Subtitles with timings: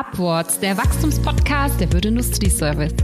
[0.00, 2.94] Upwards, der Wachstumspodcast der Würde Industrieservice.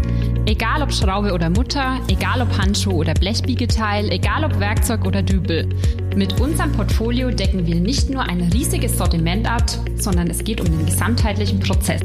[0.46, 5.68] Egal ob Schraube oder Mutter, egal ob Handschuh oder Blechbiegeteil, egal ob Werkzeug oder Dübel.
[6.16, 9.64] Mit unserem Portfolio decken wir nicht nur ein riesiges Sortiment ab,
[9.96, 12.00] sondern es geht um den gesamtheitlichen Prozess.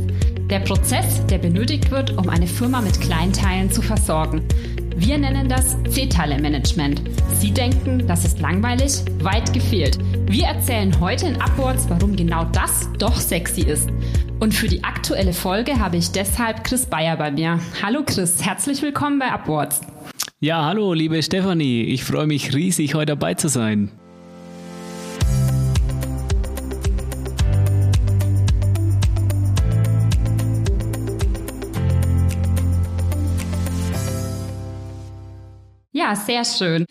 [0.49, 4.41] Der Prozess, der benötigt wird, um eine Firma mit Kleinteilen zu versorgen.
[4.97, 7.01] Wir nennen das C-Teile-Management.
[7.39, 9.03] Sie denken, das ist langweilig?
[9.21, 9.97] Weit gefehlt.
[10.31, 13.89] Wir erzählen heute in Upwards, warum genau das doch sexy ist.
[14.39, 17.59] Und für die aktuelle Folge habe ich deshalb Chris Bayer bei mir.
[17.83, 19.81] Hallo Chris, herzlich willkommen bei Upwards.
[20.39, 23.91] Ja, hallo liebe Stefanie, ich freue mich riesig, heute dabei zu sein.
[35.91, 36.85] Ja, sehr schön.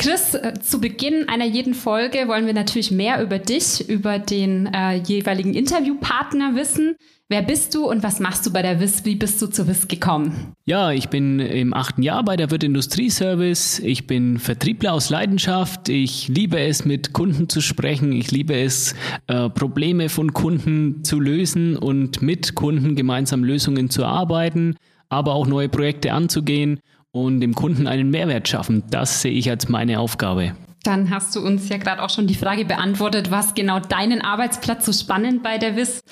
[0.00, 4.66] Chris, äh, zu Beginn einer jeden Folge wollen wir natürlich mehr über dich, über den
[4.66, 6.94] äh, jeweiligen Interviewpartner wissen.
[7.28, 9.04] Wer bist du und was machst du bei der WIS?
[9.04, 10.54] Wie bist du zur WIS gekommen?
[10.64, 13.80] Ja, ich bin im achten Jahr bei der Wirt Industrieservice.
[13.80, 15.88] Ich bin Vertriebler aus Leidenschaft.
[15.88, 18.12] Ich liebe es, mit Kunden zu sprechen.
[18.12, 18.94] Ich liebe es,
[19.26, 24.76] äh, Probleme von Kunden zu lösen und mit Kunden gemeinsam Lösungen zu arbeiten,
[25.08, 26.80] aber auch neue Projekte anzugehen
[27.12, 28.84] und dem Kunden einen Mehrwert schaffen.
[28.90, 30.54] Das sehe ich als meine Aufgabe.
[30.84, 34.86] Dann hast du uns ja gerade auch schon die Frage beantwortet, was genau deinen Arbeitsplatz
[34.86, 36.02] so spannend bei der WIS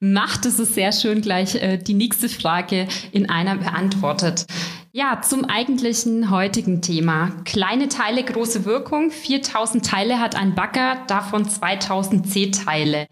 [0.00, 0.46] macht.
[0.46, 4.46] Es ist sehr schön gleich äh, die nächste Frage in einer beantwortet.
[4.92, 7.30] Ja, zum eigentlichen heutigen Thema.
[7.44, 9.10] Kleine Teile, große Wirkung.
[9.10, 13.06] 4000 Teile hat ein Bagger, davon 2000 C-Teile.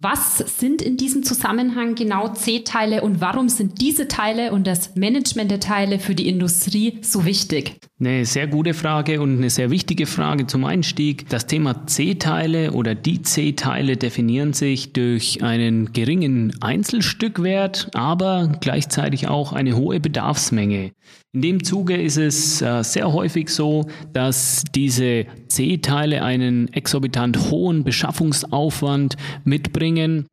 [0.00, 5.50] Was sind in diesem Zusammenhang genau C-Teile und warum sind diese Teile und das Management
[5.50, 7.80] der Teile für die Industrie so wichtig?
[7.98, 11.30] Eine sehr gute Frage und eine sehr wichtige Frage zum Einstieg.
[11.30, 19.54] Das Thema C-Teile oder die C-Teile definieren sich durch einen geringen Einzelstückwert, aber gleichzeitig auch
[19.54, 20.92] eine hohe Bedarfsmenge.
[21.32, 27.82] In dem Zuge ist es äh, sehr häufig so, dass diese C-Teile einen exorbitant hohen
[27.82, 30.26] Beschaffungsaufwand mitbringen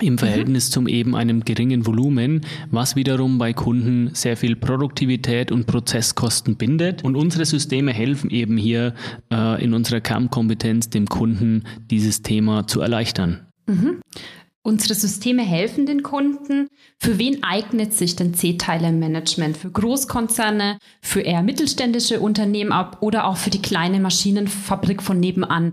[0.00, 0.18] im mhm.
[0.18, 0.72] Verhältnis mhm.
[0.72, 7.04] zum eben einem geringen Volumen, was wiederum bei Kunden sehr viel Produktivität und Prozesskosten bindet.
[7.04, 8.94] Und unsere Systeme helfen eben hier
[9.32, 13.46] äh, in unserer Kernkompetenz dem Kunden dieses Thema zu erleichtern.
[13.66, 14.00] Mhm.
[14.62, 16.68] Unsere Systeme helfen den Kunden.
[16.98, 19.56] Für wen eignet sich denn C-Teile-Management?
[19.56, 25.72] Für Großkonzerne, für eher mittelständische Unternehmen ab oder auch für die kleine Maschinenfabrik von nebenan?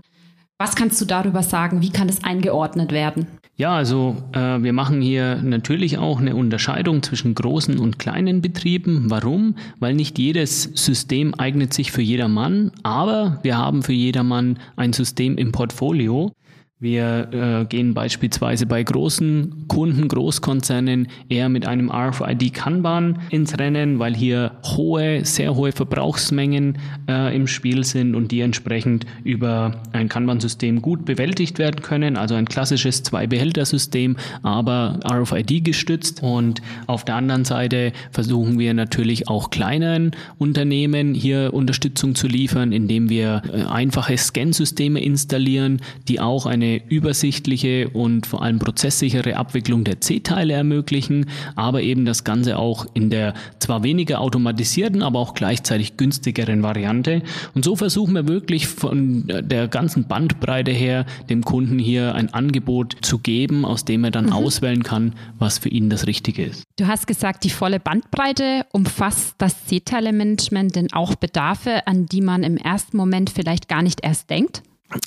[0.56, 1.82] Was kannst du darüber sagen?
[1.82, 3.26] Wie kann es eingeordnet werden?
[3.58, 9.06] Ja, also äh, wir machen hier natürlich auch eine Unterscheidung zwischen großen und kleinen Betrieben.
[9.08, 9.56] Warum?
[9.80, 15.38] Weil nicht jedes System eignet sich für jedermann, aber wir haben für jedermann ein System
[15.38, 16.32] im Portfolio.
[16.78, 23.98] Wir äh, gehen beispielsweise bei großen Kunden, Großkonzernen eher mit einem RFID Kanban ins Rennen,
[23.98, 26.76] weil hier hohe, sehr hohe Verbrauchsmengen
[27.08, 32.18] äh, im Spiel sind und die entsprechend über ein Kanban-System gut bewältigt werden können.
[32.18, 36.22] Also ein klassisches Zwei-Behälter-System, aber RFID gestützt.
[36.22, 42.72] Und auf der anderen Seite versuchen wir natürlich auch kleinen Unternehmen hier Unterstützung zu liefern,
[42.72, 49.36] indem wir äh, einfache Scansysteme installieren, die auch eine eine übersichtliche und vor allem prozesssichere
[49.36, 55.18] Abwicklung der C-Teile ermöglichen, aber eben das Ganze auch in der zwar weniger automatisierten, aber
[55.18, 57.22] auch gleichzeitig günstigeren Variante.
[57.54, 62.96] Und so versuchen wir wirklich von der ganzen Bandbreite her dem Kunden hier ein Angebot
[63.02, 64.32] zu geben, aus dem er dann mhm.
[64.32, 66.64] auswählen kann, was für ihn das Richtige ist.
[66.78, 72.42] Du hast gesagt, die volle Bandbreite umfasst das C-Teile-Management denn auch Bedarfe, an die man
[72.42, 74.62] im ersten Moment vielleicht gar nicht erst denkt?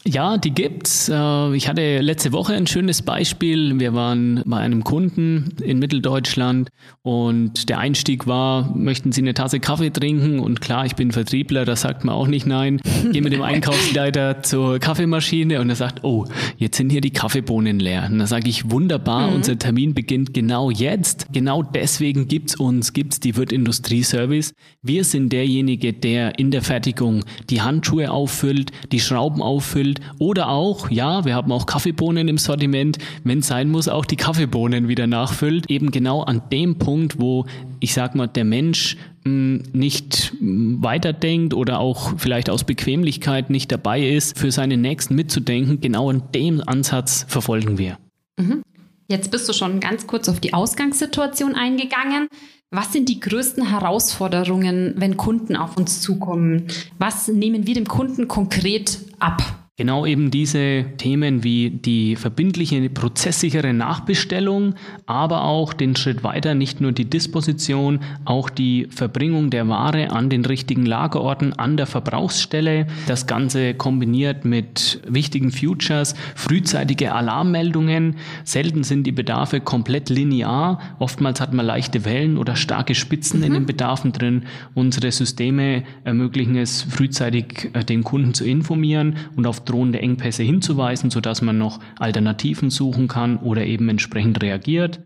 [0.05, 1.09] Ja, die gibt's.
[1.09, 3.79] Äh, ich hatte letzte Woche ein schönes Beispiel.
[3.79, 6.69] Wir waren bei einem Kunden in Mitteldeutschland
[7.01, 10.39] und der Einstieg war, möchten Sie eine Tasse Kaffee trinken?
[10.39, 12.81] Und klar, ich bin Vertriebler, da sagt man auch nicht nein.
[13.11, 16.25] Gehe mit dem Einkaufsleiter zur Kaffeemaschine und er sagt, oh,
[16.57, 18.07] jetzt sind hier die Kaffeebohnen leer.
[18.11, 19.35] Und da sage ich, wunderbar, mhm.
[19.35, 21.27] unser Termin beginnt genau jetzt.
[21.31, 24.53] Genau deswegen gibt's uns, gibt's die Wirt Industrieservice.
[24.81, 29.99] Wir sind derjenige, der in der Fertigung die Handschuhe auffüllt, die Schrauben auffüllt, auffüllt.
[30.17, 34.15] Oder auch, ja, wir haben auch Kaffeebohnen im Sortiment, wenn es sein muss, auch die
[34.15, 35.69] Kaffeebohnen wieder nachfüllt.
[35.69, 37.45] Eben genau an dem Punkt, wo
[37.79, 44.07] ich sag mal, der Mensch hm, nicht weiterdenkt oder auch vielleicht aus Bequemlichkeit nicht dabei
[44.07, 47.97] ist, für seine Nächsten mitzudenken, genau an dem Ansatz verfolgen wir.
[48.37, 48.61] Mhm.
[49.07, 52.27] Jetzt bist du schon ganz kurz auf die Ausgangssituation eingegangen.
[52.71, 56.67] Was sind die größten Herausforderungen, wenn Kunden auf uns zukommen?
[56.99, 59.58] Was nehmen wir dem Kunden konkret ab?
[59.79, 66.81] Genau eben diese Themen wie die verbindliche prozesssichere Nachbestellung, aber auch den Schritt weiter, nicht
[66.81, 72.87] nur die Disposition, auch die Verbringung der Ware an den richtigen Lagerorten, an der Verbrauchsstelle.
[73.07, 78.17] Das Ganze kombiniert mit wichtigen Futures, frühzeitige Alarmmeldungen.
[78.43, 80.81] Selten sind die Bedarfe komplett linear.
[80.99, 83.45] Oftmals hat man leichte Wellen oder starke Spitzen mhm.
[83.45, 84.43] in den Bedarfen drin.
[84.75, 91.09] Unsere Systeme ermöglichen es, frühzeitig äh, den Kunden zu informieren und auf drohende Engpässe hinzuweisen,
[91.09, 95.01] sodass man noch Alternativen suchen kann oder eben entsprechend reagiert.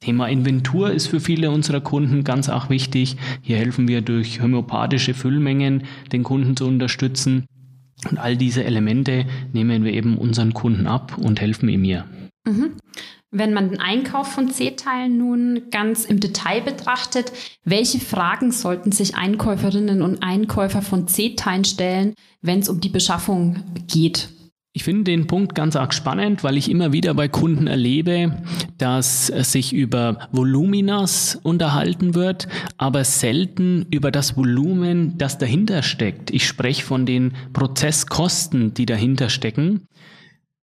[0.00, 3.16] Thema Inventur ist für viele unserer Kunden ganz auch wichtig.
[3.42, 7.44] Hier helfen wir durch homöopathische Füllmengen den Kunden zu unterstützen.
[8.10, 12.06] Und all diese Elemente nehmen wir eben unseren Kunden ab und helfen ihm hier.
[12.46, 12.72] Mhm.
[13.32, 17.30] Wenn man den Einkauf von C-Teilen nun ganz im Detail betrachtet,
[17.64, 23.62] welche Fragen sollten sich Einkäuferinnen und Einkäufer von C-Teilen stellen, wenn es um die Beschaffung
[23.86, 24.30] geht?
[24.72, 28.42] Ich finde den Punkt ganz arg spannend, weil ich immer wieder bei Kunden erlebe,
[28.78, 32.48] dass sich über Voluminas unterhalten wird,
[32.78, 36.30] aber selten über das Volumen, das dahinter steckt.
[36.30, 39.86] Ich spreche von den Prozesskosten, die dahinter stecken.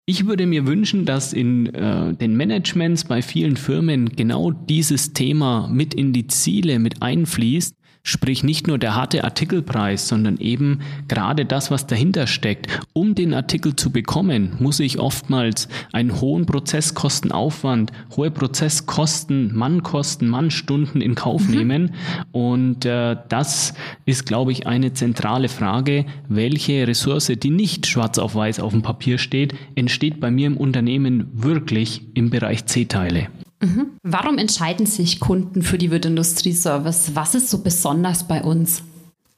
[0.05, 5.69] Ich würde mir wünschen, dass in äh, den Managements bei vielen Firmen genau dieses Thema
[5.69, 7.73] mit in die Ziele mit einfließt,
[8.05, 12.67] Sprich nicht nur der harte Artikelpreis, sondern eben gerade das, was dahinter steckt.
[12.91, 20.99] Um den Artikel zu bekommen, muss ich oftmals einen hohen Prozesskostenaufwand, hohe Prozesskosten, Mannkosten, Mannstunden
[20.99, 21.55] in Kauf mhm.
[21.55, 21.95] nehmen.
[22.33, 23.73] Und äh, das
[24.05, 26.05] ist, glaube ich, eine zentrale Frage.
[26.27, 30.57] Welche Ressource, die nicht schwarz auf weiß auf dem Papier steht, entsteht bei mir im
[30.57, 33.29] Unternehmen wirklich im Bereich C-Teile?
[33.63, 33.91] Mhm.
[34.03, 37.11] Warum entscheiden sich Kunden für die Wirt Industrie Service?
[37.13, 38.83] Was ist so besonders bei uns?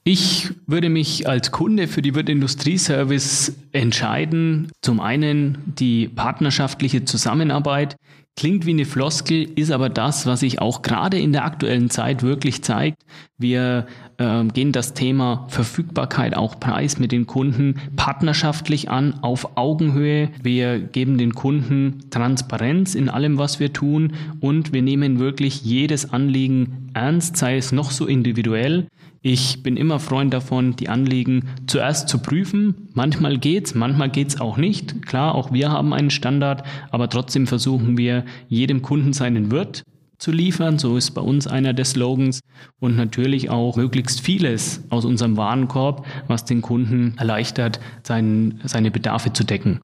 [0.04, 4.72] Ich würde mich als Kunde für die Wirt Industrie Service entscheiden.
[4.82, 7.96] Zum einen die partnerschaftliche Zusammenarbeit.
[8.38, 12.22] Klingt wie eine Floskel, ist aber das, was sich auch gerade in der aktuellen Zeit
[12.22, 13.06] wirklich zeigt.
[13.38, 13.88] Wir
[14.18, 20.32] äh, gehen das Thema Verfügbarkeit, auch Preis mit den Kunden partnerschaftlich an, auf Augenhöhe.
[20.44, 24.12] Wir geben den Kunden Transparenz in allem, was wir tun
[24.42, 28.88] und wir nehmen wirklich jedes Anliegen ernst, sei es noch so individuell.
[29.28, 32.90] Ich bin immer Freund davon, die Anliegen zuerst zu prüfen.
[32.94, 35.04] Manchmal geht's, manchmal geht's auch nicht.
[35.04, 36.62] Klar, auch wir haben einen Standard,
[36.92, 39.82] aber trotzdem versuchen wir, jedem Kunden seinen Wirt
[40.20, 40.78] zu liefern.
[40.78, 42.42] So ist bei uns einer der Slogans
[42.80, 49.34] und natürlich auch möglichst vieles aus unserem Warenkorb, was den Kunden erleichtert, sein, seine Bedarfe
[49.34, 49.80] zu decken.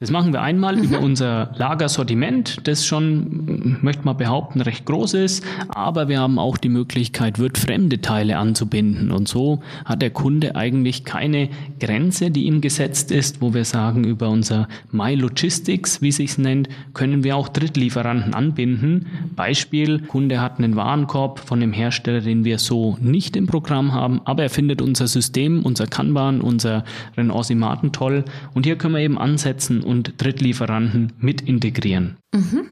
[0.00, 0.82] Das machen wir einmal mhm.
[0.84, 6.56] über unser Lagersortiment, das schon, möchte man behaupten, recht groß ist, aber wir haben auch
[6.56, 9.10] die Möglichkeit, fremde Teile anzubinden.
[9.10, 11.48] Und so hat der Kunde eigentlich keine
[11.80, 16.68] Grenze, die ihm gesetzt ist, wo wir sagen, über unser My Logistics, wie sich nennt,
[16.94, 19.06] können wir auch Drittlieferanten anbinden.
[19.34, 24.20] Beispiel, Kunde hat einen Warenkorb von einem Hersteller, den wir so nicht im Programm haben,
[24.26, 26.84] aber er findet unser System, unser Kanban, unser
[27.16, 27.48] Renault
[27.92, 28.24] toll.
[28.54, 32.18] Und hier können wir eben ansetzen und Drittlieferanten mit integrieren.
[32.34, 32.70] Mhm.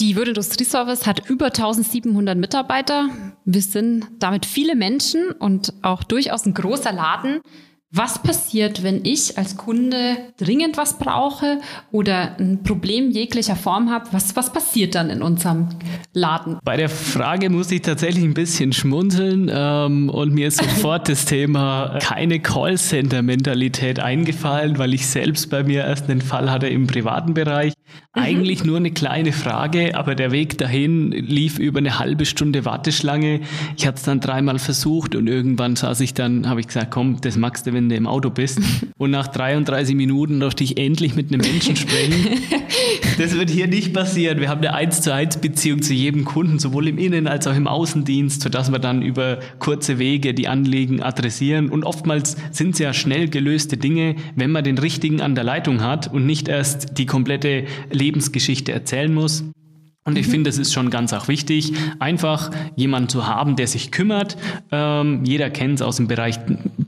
[0.00, 3.10] Die Würde Industrieservice hat über 1700 Mitarbeiter.
[3.44, 7.40] Wir sind damit viele Menschen und auch durchaus ein großer Laden.
[7.96, 11.60] Was passiert, wenn ich als Kunde dringend was brauche
[11.92, 14.06] oder ein Problem jeglicher Form habe?
[14.10, 15.68] Was, was passiert dann in unserem
[16.12, 16.58] Laden?
[16.64, 21.24] Bei der Frage muss ich tatsächlich ein bisschen schmunzeln ähm, und mir ist sofort das
[21.24, 27.32] Thema keine Callcenter-Mentalität eingefallen, weil ich selbst bei mir erst einen Fall hatte im privaten
[27.32, 27.74] Bereich.
[28.12, 33.40] Eigentlich nur eine kleine Frage, aber der Weg dahin lief über eine halbe Stunde Warteschlange.
[33.76, 37.20] Ich hatte es dann dreimal versucht und irgendwann saß ich dann, habe ich gesagt, komm,
[37.20, 38.60] das magst du, wenn du im Auto bist.
[38.96, 42.14] Und nach 33 Minuten durfte ich endlich mit einem Menschen sprechen.
[43.16, 44.40] Das wird hier nicht passieren.
[44.40, 47.54] Wir haben eine 1 zu 1 Beziehung zu jedem Kunden, sowohl im Innen- als auch
[47.54, 51.68] im Außendienst, sodass wir dann über kurze Wege die Anliegen adressieren.
[51.68, 55.80] Und oftmals sind es ja schnell gelöste Dinge, wenn man den richtigen an der Leitung
[55.80, 59.44] hat und nicht erst die komplette Lebensgeschichte erzählen muss.
[60.06, 60.32] Und ich mhm.
[60.32, 64.36] finde, es ist schon ganz auch wichtig, einfach jemanden zu haben, der sich kümmert.
[64.70, 66.38] Ähm, jeder kennt es aus dem Bereich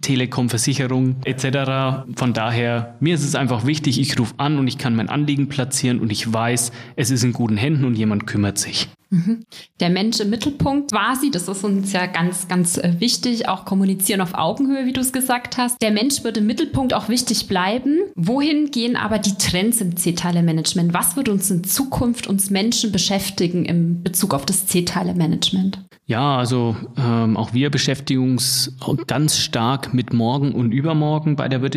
[0.03, 2.05] Telekom, Versicherung etc.
[2.17, 5.49] Von daher, mir ist es einfach wichtig, ich rufe an und ich kann mein Anliegen
[5.49, 8.89] platzieren und ich weiß, es ist in guten Händen und jemand kümmert sich.
[9.11, 9.45] Mhm.
[9.81, 14.21] Der Mensch im Mittelpunkt quasi, das ist uns ja ganz, ganz äh, wichtig, auch kommunizieren
[14.21, 15.81] auf Augenhöhe, wie du es gesagt hast.
[15.81, 17.99] Der Mensch wird im Mittelpunkt auch wichtig bleiben.
[18.17, 20.93] Wohin gehen aber die Trends im C-Teile-Management?
[20.93, 25.86] Was wird uns in Zukunft uns Menschen beschäftigen im Bezug auf das C-Teile-Management?
[26.09, 28.77] Ja, also ähm, auch wir beschäftigen uns
[29.09, 31.75] ganz stark mit morgen und übermorgen bei der Wirt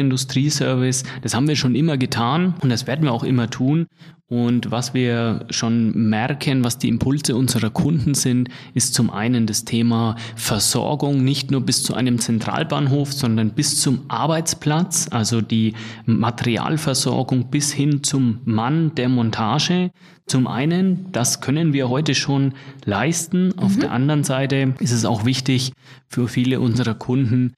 [0.51, 1.03] Service.
[1.24, 3.88] Das haben wir schon immer getan und das werden wir auch immer tun.
[4.27, 9.65] Und was wir schon merken, was die Impulse unserer Kunden sind, ist zum einen das
[9.65, 15.74] Thema Versorgung, nicht nur bis zu einem Zentralbahnhof, sondern bis zum Arbeitsplatz, also die
[16.05, 19.89] Materialversorgung bis hin zum Mann der Montage.
[20.29, 22.53] Zum einen, das können wir heute schon
[22.86, 23.57] leisten.
[23.57, 23.79] Auf mhm.
[23.79, 25.74] der anderen Seite ist es auch wichtig
[26.07, 27.55] für viele unserer Kunden,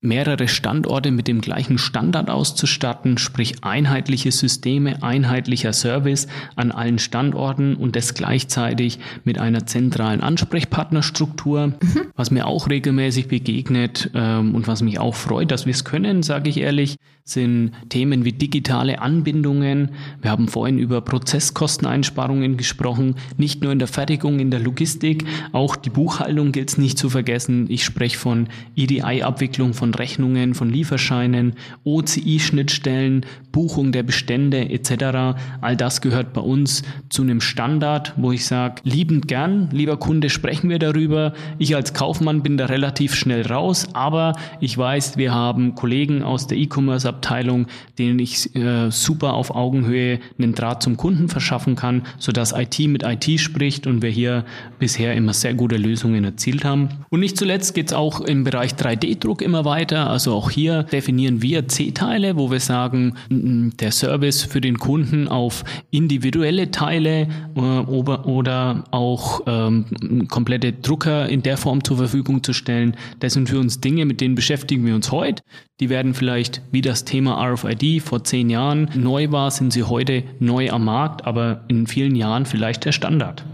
[0.00, 7.74] mehrere Standorte mit dem gleichen Standard auszustatten, sprich einheitliche Systeme, einheitlicher Service an allen Standorten
[7.74, 11.74] und das gleichzeitig mit einer zentralen Ansprechpartnerstruktur, mhm.
[12.14, 16.22] was mir auch regelmäßig begegnet ähm, und was mich auch freut, dass wir es können,
[16.22, 16.98] sage ich ehrlich,
[17.28, 19.90] sind Themen wie digitale Anbindungen.
[20.22, 25.74] Wir haben vorhin über Prozesskosteneinsparungen gesprochen, nicht nur in der Fertigung, in der Logistik, auch
[25.74, 27.66] die Buchhaltung gilt es nicht zu vergessen.
[27.68, 35.36] Ich spreche von EDI-Abwicklung von Rechnungen, von Lieferscheinen, OCI-Schnittstellen, Buchung der Bestände etc.
[35.60, 40.30] All das gehört bei uns zu einem Standard, wo ich sage, liebend gern, lieber Kunde,
[40.30, 41.32] sprechen wir darüber.
[41.58, 46.46] Ich als Kaufmann bin da relativ schnell raus, aber ich weiß, wir haben Kollegen aus
[46.46, 47.66] der E-Commerce Abteilung,
[47.98, 53.02] denen ich äh, super auf Augenhöhe einen Draht zum Kunden verschaffen kann, sodass IT mit
[53.02, 54.44] IT spricht und wir hier
[54.78, 56.88] bisher immer sehr gute Lösungen erzielt haben.
[57.08, 60.10] Und nicht zuletzt geht es auch im Bereich 3D-Druck immer weiter.
[60.10, 65.64] Also auch hier definieren wir C-Teile, wo wir sagen, der Service für den Kunden auf
[65.90, 72.96] individuelle Teile äh, oder, auch ähm, komplette Drucker in der Form zur Verfügung zu stellen.
[73.20, 75.42] Das sind für uns Dinge, mit denen beschäftigen wir uns heute.
[75.80, 80.24] Die werden vielleicht wie das Thema RFID vor zehn Jahren neu war, sind sie heute
[80.38, 83.46] neu am Markt, aber in vielen Jahren vielleicht der Standard.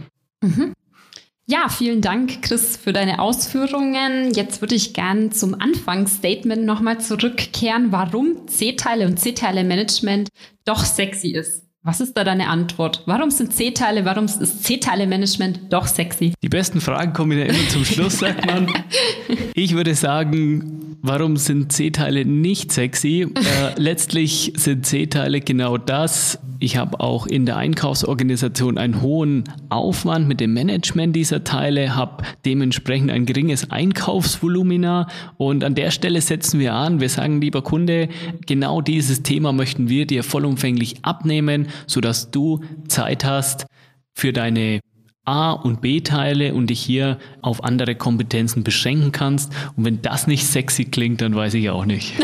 [0.42, 0.72] Mhm.
[1.46, 4.32] Ja, vielen Dank, Chris, für deine Ausführungen.
[4.32, 10.28] Jetzt würde ich gern zum Anfangsstatement nochmal zurückkehren, warum C-Teile und C-Teile-Management
[10.64, 11.66] doch sexy ist.
[11.84, 13.02] Was ist da deine Antwort?
[13.06, 16.32] Warum sind C-Teile, warum ist C-Teile-Management doch sexy?
[16.40, 18.68] Die besten Fragen kommen ja immer zum Schluss, sagt man.
[19.54, 23.22] Ich würde sagen, warum sind C-Teile nicht sexy?
[23.22, 26.38] Äh, letztlich sind C-Teile genau das.
[26.60, 32.22] Ich habe auch in der Einkaufsorganisation einen hohen Aufwand mit dem Management dieser Teile, habe
[32.44, 35.08] dementsprechend ein geringes Einkaufsvolumina
[35.38, 37.00] und an der Stelle setzen wir an.
[37.00, 38.08] Wir sagen, lieber Kunde,
[38.46, 43.66] genau dieses Thema möchten wir dir vollumfänglich abnehmen sodass du Zeit hast
[44.14, 44.80] für deine
[45.24, 49.52] A- und B-Teile und dich hier auf andere Kompetenzen beschränken kannst.
[49.76, 52.14] Und wenn das nicht sexy klingt, dann weiß ich auch nicht.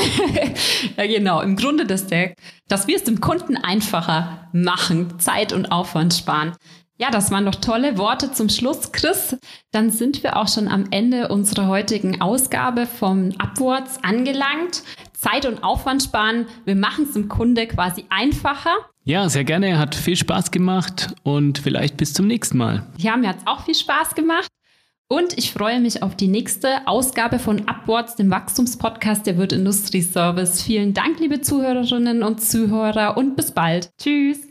[0.97, 1.41] ja, genau.
[1.41, 2.35] Im Grunde, dass, der,
[2.67, 6.53] dass wir es dem Kunden einfacher machen, Zeit und Aufwand sparen.
[7.01, 9.37] Ja, das waren doch tolle Worte zum Schluss, Chris.
[9.71, 14.83] Dann sind wir auch schon am Ende unserer heutigen Ausgabe vom Upwards angelangt.
[15.13, 16.47] Zeit und Aufwand sparen.
[16.65, 18.73] Wir machen es dem Kunde quasi einfacher.
[19.09, 19.79] Ja, sehr gerne.
[19.79, 22.85] Hat viel Spaß gemacht und vielleicht bis zum nächsten Mal.
[22.99, 24.49] Ja, mir hat es auch viel Spaß gemacht.
[25.09, 30.03] Und ich freue mich auf die nächste Ausgabe von Upwards, dem Wachstumspodcast der Wirt Industrie
[30.03, 30.63] Service.
[30.63, 33.89] Vielen Dank, liebe Zuhörerinnen und Zuhörer, und bis bald.
[33.97, 34.48] Tschüss.